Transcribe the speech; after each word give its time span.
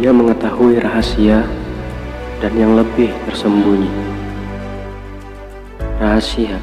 Dia 0.00 0.16
mengetahui 0.16 0.80
rahasia 0.80 1.44
dan 2.40 2.52
yang 2.56 2.72
lebih 2.72 3.12
tersembunyi. 3.28 3.92
Rahasia 6.00 6.56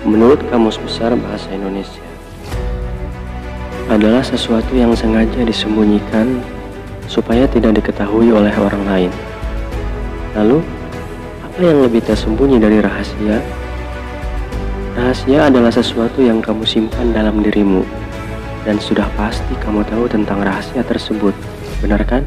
menurut 0.00 0.40
Kamus 0.48 0.80
Besar 0.80 1.12
Bahasa 1.20 1.52
Indonesia 1.52 2.00
adalah 3.92 4.24
sesuatu 4.24 4.72
yang 4.72 4.96
sengaja 4.96 5.44
disembunyikan 5.44 6.40
supaya 7.12 7.44
tidak 7.44 7.84
diketahui 7.84 8.32
oleh 8.32 8.56
orang 8.56 8.88
lain. 8.88 9.12
Lalu, 10.32 10.64
apa 11.44 11.60
yang 11.60 11.84
lebih 11.84 12.00
tersembunyi 12.08 12.56
dari 12.56 12.80
rahasia? 12.80 13.36
Rahasia 14.96 15.52
adalah 15.52 15.68
sesuatu 15.68 16.24
yang 16.24 16.40
kamu 16.40 16.64
simpan 16.64 17.12
dalam 17.12 17.44
dirimu, 17.44 17.84
dan 18.64 18.80
sudah 18.80 19.04
pasti 19.12 19.52
kamu 19.60 19.84
tahu 19.92 20.08
tentang 20.08 20.40
rahasia 20.40 20.80
tersebut, 20.80 21.36
benar 21.82 22.06
kan? 22.06 22.22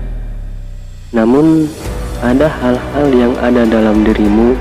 Namun, 1.16 1.72
ada 2.20 2.52
hal-hal 2.52 3.08
yang 3.16 3.34
ada 3.40 3.64
dalam 3.64 4.04
dirimu 4.04 4.52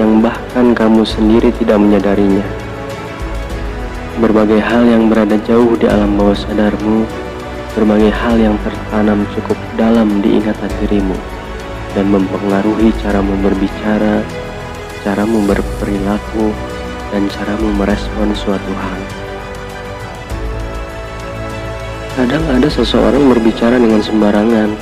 yang 0.00 0.24
bahkan 0.24 0.72
kamu 0.72 1.04
sendiri 1.04 1.52
tidak 1.60 1.76
menyadarinya. 1.76 2.44
Berbagai 4.16 4.60
hal 4.60 4.88
yang 4.88 5.12
berada 5.12 5.36
jauh 5.44 5.76
di 5.76 5.84
alam 5.84 6.16
bawah 6.16 6.32
sadarmu, 6.32 7.04
berbagai 7.76 8.08
hal 8.08 8.40
yang 8.40 8.56
tertanam 8.64 9.28
cukup 9.36 9.56
dalam 9.76 10.24
di 10.24 10.40
ingatan 10.40 10.72
dirimu 10.80 11.16
dan 11.92 12.06
mempengaruhi 12.08 12.94
caramu 13.04 13.34
berbicara, 13.44 14.24
caramu 15.02 15.44
berperilaku, 15.44 16.54
dan 17.10 17.26
caramu 17.28 17.68
merespon 17.76 18.30
suatu 18.32 18.72
hal. 18.78 19.19
Kadang 22.10 22.42
ada 22.50 22.66
seseorang 22.66 23.22
berbicara 23.30 23.78
dengan 23.78 24.02
sembarangan, 24.02 24.74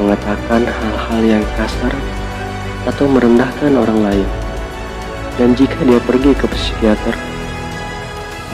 mengatakan 0.00 0.64
hal-hal 0.64 1.20
yang 1.28 1.44
kasar 1.60 1.92
atau 2.88 3.04
merendahkan 3.04 3.76
orang 3.76 4.00
lain. 4.00 4.28
Dan 5.36 5.52
jika 5.52 5.76
dia 5.84 6.00
pergi 6.00 6.32
ke 6.32 6.48
psikiater, 6.48 7.12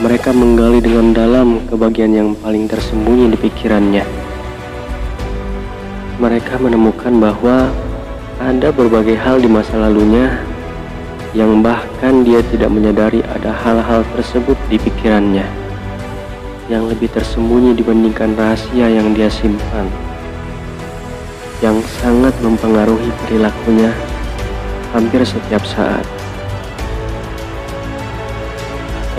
mereka 0.03 0.35
menggali 0.35 0.83
dengan 0.83 1.15
dalam 1.15 1.63
ke 1.71 1.79
bagian 1.79 2.11
yang 2.11 2.29
paling 2.43 2.67
tersembunyi 2.67 3.31
di 3.31 3.37
pikirannya. 3.47 4.03
Mereka 6.19 6.59
menemukan 6.59 7.15
bahwa 7.15 7.71
ada 8.43 8.75
berbagai 8.75 9.15
hal 9.15 9.39
di 9.39 9.47
masa 9.47 9.79
lalunya 9.79 10.35
yang 11.31 11.63
bahkan 11.63 12.27
dia 12.27 12.43
tidak 12.51 12.75
menyadari 12.75 13.23
ada 13.23 13.55
hal-hal 13.55 14.03
tersebut 14.19 14.59
di 14.67 14.75
pikirannya 14.75 15.68
yang 16.69 16.85
lebih 16.85 17.09
tersembunyi 17.09 17.73
dibandingkan 17.73 18.37
rahasia 18.37 18.87
yang 18.87 19.11
dia 19.17 19.27
simpan 19.27 19.89
yang 21.59 21.75
sangat 21.99 22.31
mempengaruhi 22.39 23.11
perilakunya 23.25 23.91
hampir 24.95 25.19
setiap 25.27 25.59
saat. 25.67 26.05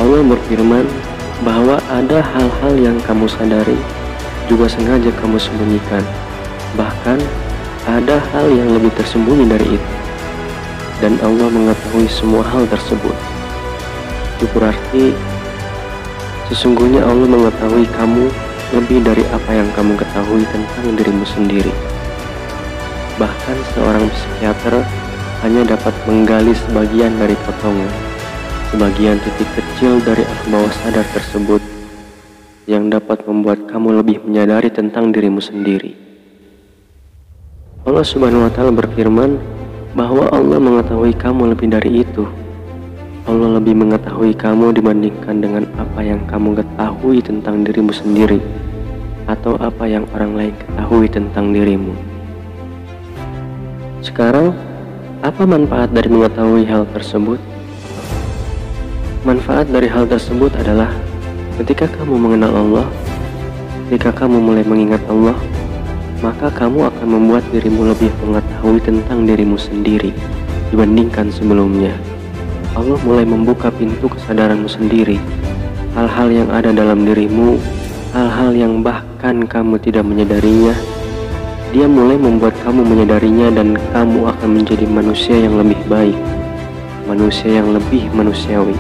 Allah 0.01 0.25
berfirman 0.25 0.89
bahwa 1.45 1.77
ada 1.93 2.25
hal-hal 2.25 2.73
yang 2.81 2.97
kamu 3.05 3.28
sadari 3.28 3.77
juga 4.48 4.73
sengaja 4.73 5.12
kamu 5.21 5.37
sembunyikan. 5.37 6.01
Bahkan 6.81 7.21
ada 7.84 8.17
hal 8.33 8.47
yang 8.48 8.72
lebih 8.72 8.91
tersembunyi 8.97 9.44
dari 9.44 9.77
itu. 9.77 9.91
Dan 11.00 11.17
Allah 11.25 11.49
mengetahui 11.49 12.09
semua 12.09 12.44
hal 12.44 12.65
tersebut. 12.69 13.17
Itu 14.37 14.44
berarti 14.56 15.12
sesungguhnya 16.50 17.06
Allah 17.06 17.31
mengetahui 17.31 17.87
kamu 17.94 18.27
lebih 18.75 18.99
dari 19.06 19.22
apa 19.31 19.50
yang 19.55 19.71
kamu 19.75 19.94
ketahui 19.99 20.43
tentang 20.50 20.87
dirimu 20.99 21.27
sendiri. 21.27 21.71
Bahkan 23.19 23.56
seorang 23.75 24.06
psikiater 24.11 24.83
hanya 25.47 25.62
dapat 25.75 25.94
menggali 26.05 26.53
sebagian 26.53 27.15
dari 27.19 27.38
potongan, 27.47 27.91
sebagian 28.75 29.19
titik 29.22 29.49
kecil 29.55 30.03
dari 30.03 30.27
alam 30.27 30.47
bawah 30.50 30.72
sadar 30.83 31.06
tersebut 31.15 31.62
yang 32.71 32.87
dapat 32.87 33.22
membuat 33.27 33.67
kamu 33.67 34.03
lebih 34.03 34.22
menyadari 34.22 34.71
tentang 34.71 35.11
dirimu 35.11 35.43
sendiri. 35.43 35.99
Allah 37.82 38.05
Subhanahu 38.05 38.47
wa 38.47 38.53
taala 38.53 38.71
berfirman 38.71 39.41
bahwa 39.99 40.31
Allah 40.31 40.62
mengetahui 40.62 41.17
kamu 41.19 41.56
lebih 41.56 41.72
dari 41.72 42.06
itu. 42.06 42.40
Allah 43.31 43.63
lebih 43.63 43.79
mengetahui 43.79 44.35
kamu 44.35 44.75
dibandingkan 44.75 45.39
dengan 45.39 45.63
apa 45.79 46.03
yang 46.03 46.19
kamu 46.27 46.59
ketahui 46.59 47.23
tentang 47.23 47.63
dirimu 47.63 47.95
sendiri 47.95 48.43
atau 49.31 49.55
apa 49.63 49.87
yang 49.87 50.03
orang 50.19 50.35
lain 50.35 50.55
ketahui 50.59 51.07
tentang 51.07 51.55
dirimu. 51.55 51.95
Sekarang, 54.03 54.51
apa 55.23 55.47
manfaat 55.47 55.95
dari 55.95 56.11
mengetahui 56.11 56.67
hal 56.67 56.83
tersebut? 56.91 57.39
Manfaat 59.23 59.71
dari 59.71 59.87
hal 59.87 60.11
tersebut 60.11 60.51
adalah 60.59 60.91
ketika 61.62 61.87
kamu 61.87 62.19
mengenal 62.19 62.51
Allah, 62.67 62.87
ketika 63.87 64.27
kamu 64.27 64.43
mulai 64.43 64.67
mengingat 64.67 65.07
Allah, 65.07 65.39
maka 66.19 66.51
kamu 66.51 66.91
akan 66.91 67.07
membuat 67.07 67.47
dirimu 67.55 67.95
lebih 67.95 68.11
mengetahui 68.27 68.83
tentang 68.83 69.23
dirimu 69.23 69.55
sendiri 69.55 70.11
dibandingkan 70.75 71.31
sebelumnya. 71.31 72.09
Allah 72.78 72.98
mulai 73.03 73.26
membuka 73.26 73.66
pintu 73.75 74.06
kesadaranmu 74.06 74.70
sendiri. 74.70 75.19
Hal-hal 75.98 76.31
yang 76.31 76.48
ada 76.54 76.70
dalam 76.70 77.03
dirimu, 77.03 77.58
hal-hal 78.14 78.54
yang 78.54 78.78
bahkan 78.86 79.42
kamu 79.42 79.75
tidak 79.82 80.06
menyadarinya, 80.06 80.70
dia 81.75 81.91
mulai 81.91 82.14
membuat 82.14 82.54
kamu 82.62 82.86
menyadarinya 82.86 83.50
dan 83.50 83.75
kamu 83.91 84.26
akan 84.31 84.48
menjadi 84.54 84.86
manusia 84.86 85.34
yang 85.34 85.58
lebih 85.58 85.78
baik, 85.91 86.19
manusia 87.10 87.58
yang 87.58 87.75
lebih 87.75 88.06
manusiawi. 88.14 88.78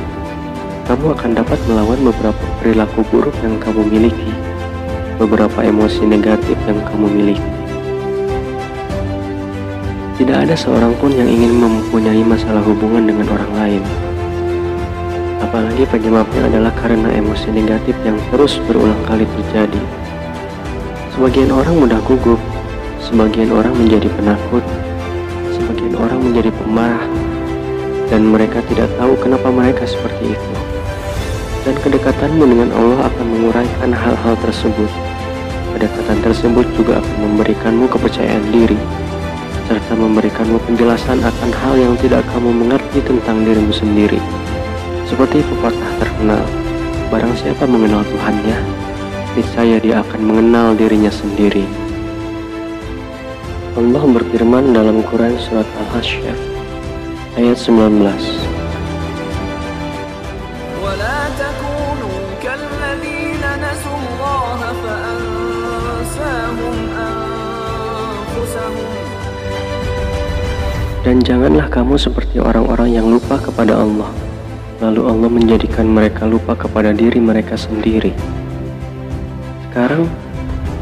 Kamu 0.86 1.14
akan 1.14 1.30
dapat 1.38 1.58
melawan 1.66 1.98
beberapa 2.02 2.44
perilaku 2.62 3.02
buruk 3.10 3.34
yang 3.42 3.58
kamu 3.58 3.86
miliki 3.90 4.30
beberapa 5.20 5.60
emosi 5.60 6.08
negatif 6.08 6.56
yang 6.64 6.80
kamu 6.88 7.06
miliki. 7.12 7.59
Tidak 10.20 10.36
ada 10.36 10.52
seorang 10.52 10.92
pun 11.00 11.08
yang 11.16 11.24
ingin 11.24 11.56
mempunyai 11.56 12.20
masalah 12.20 12.60
hubungan 12.60 13.08
dengan 13.08 13.24
orang 13.32 13.52
lain. 13.56 13.82
Apalagi 15.40 15.88
penyebabnya 15.88 16.44
adalah 16.44 16.76
karena 16.76 17.08
emosi 17.16 17.48
negatif 17.48 17.96
yang 18.04 18.20
terus 18.28 18.60
berulang 18.68 19.00
kali 19.08 19.24
terjadi. 19.24 19.80
Sebagian 21.16 21.48
orang 21.48 21.72
mudah 21.72 21.96
gugup, 22.04 22.36
sebagian 23.00 23.48
orang 23.48 23.72
menjadi 23.72 24.12
penakut, 24.20 24.60
sebagian 25.56 25.96
orang 25.96 26.20
menjadi 26.20 26.52
pemarah, 26.52 27.08
dan 28.12 28.28
mereka 28.28 28.60
tidak 28.68 28.92
tahu 29.00 29.16
kenapa 29.24 29.48
mereka 29.48 29.88
seperti 29.88 30.36
itu. 30.36 30.52
Dan 31.64 31.80
kedekatanmu 31.80 32.44
dengan 32.44 32.68
Allah 32.76 33.08
akan 33.08 33.24
menguraikan 33.24 33.88
hal-hal 33.96 34.36
tersebut. 34.44 34.90
Kedekatan 35.72 36.20
tersebut 36.20 36.68
juga 36.76 37.00
akan 37.00 37.16
memberikanmu 37.24 37.88
kepercayaan 37.88 38.44
diri, 38.52 38.76
serta 39.70 39.94
memberikanmu 39.94 40.58
penjelasan 40.66 41.22
akan 41.22 41.50
hal 41.62 41.78
yang 41.78 41.94
tidak 42.02 42.26
kamu 42.34 42.50
mengerti 42.50 42.98
tentang 43.06 43.46
dirimu 43.46 43.70
sendiri. 43.70 44.18
Seperti 45.06 45.46
pepatah 45.46 45.92
terkenal, 46.02 46.42
barang 47.06 47.38
siapa 47.38 47.70
mengenal 47.70 48.02
Tuhannya, 48.10 48.58
niscaya 49.38 49.78
dia 49.78 50.02
akan 50.02 50.26
mengenal 50.26 50.74
dirinya 50.74 51.14
sendiri. 51.14 51.62
Allah 53.78 54.02
berfirman 54.10 54.74
dalam 54.74 55.06
Quran 55.06 55.38
Surat 55.38 55.70
Al-Hasyr 55.78 56.34
ayat 57.38 57.54
19 57.54 58.50
Dan 71.00 71.24
janganlah 71.24 71.72
kamu 71.72 71.96
seperti 71.96 72.44
orang-orang 72.44 72.92
yang 72.92 73.08
lupa 73.08 73.40
kepada 73.40 73.72
Allah, 73.72 74.12
lalu 74.84 75.00
Allah 75.08 75.30
menjadikan 75.32 75.88
mereka 75.88 76.28
lupa 76.28 76.52
kepada 76.52 76.92
diri 76.92 77.16
mereka 77.16 77.56
sendiri. 77.56 78.12
Sekarang, 79.64 80.04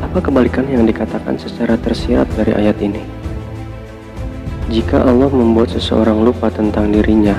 apa 0.02 0.18
kebalikan 0.18 0.66
yang 0.66 0.82
dikatakan 0.82 1.38
secara 1.38 1.78
tersirat 1.78 2.26
dari 2.34 2.50
ayat 2.50 2.82
ini? 2.82 2.98
Jika 4.74 5.06
Allah 5.06 5.30
membuat 5.30 5.70
seseorang 5.70 6.26
lupa 6.26 6.50
tentang 6.50 6.90
dirinya, 6.90 7.38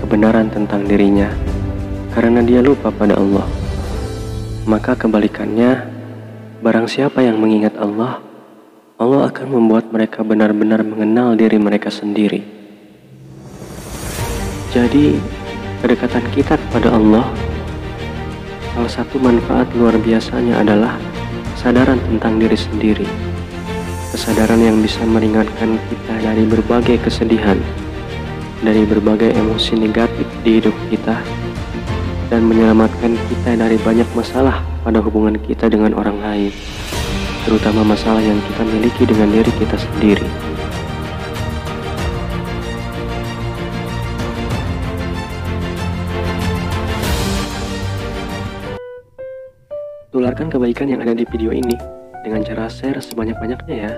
kebenaran 0.00 0.48
tentang 0.48 0.88
dirinya, 0.88 1.28
karena 2.16 2.40
dia 2.40 2.64
lupa 2.64 2.88
pada 2.88 3.20
Allah, 3.20 3.44
maka 4.64 4.96
kebalikannya, 4.96 5.84
barang 6.64 6.88
siapa 6.88 7.20
yang 7.20 7.36
mengingat 7.36 7.76
Allah, 7.76 8.31
Allah 9.02 9.34
akan 9.34 9.46
membuat 9.50 9.90
mereka 9.90 10.22
benar-benar 10.22 10.86
mengenal 10.86 11.34
diri 11.34 11.58
mereka 11.58 11.90
sendiri. 11.90 12.38
Jadi, 14.70 15.18
kedekatan 15.82 16.22
kita 16.30 16.54
kepada 16.54 16.94
Allah, 16.94 17.26
salah 18.70 18.92
satu 19.02 19.18
manfaat 19.18 19.66
luar 19.74 19.98
biasanya 19.98 20.62
adalah 20.62 20.94
kesadaran 21.58 21.98
tentang 22.06 22.38
diri 22.38 22.54
sendiri. 22.54 23.06
Kesadaran 24.14 24.62
yang 24.62 24.78
bisa 24.78 25.02
meringankan 25.02 25.82
kita 25.90 26.14
dari 26.22 26.46
berbagai 26.46 27.02
kesedihan, 27.02 27.58
dari 28.62 28.86
berbagai 28.86 29.34
emosi 29.34 29.82
negatif 29.82 30.30
di 30.46 30.62
hidup 30.62 30.76
kita, 30.94 31.18
dan 32.30 32.46
menyelamatkan 32.46 33.18
kita 33.18 33.58
dari 33.58 33.82
banyak 33.82 34.06
masalah 34.14 34.62
pada 34.86 35.02
hubungan 35.02 35.34
kita 35.42 35.66
dengan 35.66 35.90
orang 35.98 36.22
lain, 36.22 36.54
terutama 37.42 37.82
masalah 37.82 38.22
yang 38.22 38.38
kita 38.46 38.62
miliki 38.62 39.02
dengan 39.02 39.28
diri 39.34 39.52
kita 39.58 39.76
sendiri. 39.76 40.28
Tularkan 50.12 50.52
kebaikan 50.52 50.86
yang 50.92 51.00
ada 51.02 51.16
di 51.16 51.24
video 51.24 51.50
ini 51.50 51.74
dengan 52.22 52.44
cara 52.46 52.68
share 52.68 53.00
sebanyak-banyaknya 53.00 53.76
ya. 53.76 53.92